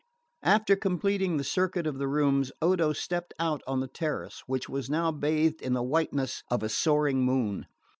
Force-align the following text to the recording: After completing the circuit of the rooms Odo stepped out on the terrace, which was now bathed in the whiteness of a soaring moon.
After 0.41 0.75
completing 0.75 1.37
the 1.37 1.43
circuit 1.43 1.85
of 1.85 1.99
the 1.99 2.07
rooms 2.07 2.51
Odo 2.59 2.91
stepped 2.91 3.35
out 3.37 3.61
on 3.67 3.81
the 3.81 3.87
terrace, 3.87 4.41
which 4.47 4.67
was 4.67 4.89
now 4.89 5.11
bathed 5.11 5.61
in 5.61 5.73
the 5.73 5.83
whiteness 5.83 6.41
of 6.49 6.63
a 6.63 6.69
soaring 6.69 7.23
moon. 7.23 7.67